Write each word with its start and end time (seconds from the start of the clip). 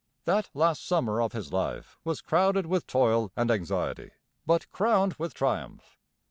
That 0.25 0.49
last 0.55 0.83
summer 0.83 1.21
of 1.21 1.33
his 1.33 1.53
life 1.53 1.99
was 2.03 2.21
crowded 2.21 2.65
with 2.65 2.87
toil 2.87 3.31
and 3.35 3.51
anxiety, 3.51 4.09
but 4.47 4.67
crowned 4.71 5.13
with 5.19 5.35
triumph. 5.35 5.99